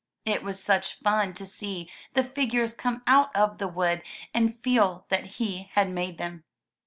It 0.25 0.41
was 0.41 0.59
such 0.59 0.97
fun 0.97 1.33
to 1.33 1.45
see 1.45 1.87
the 2.15 2.23
figures 2.23 2.73
come 2.73 3.03
out 3.05 3.35
of 3.35 3.59
the 3.59 3.67
wood 3.67 4.01
and 4.33 4.59
feel 4.59 5.05
that 5.09 5.25
he 5.37 5.69
had 5.75 5.91
made 5.91 6.17
them. 6.17 6.43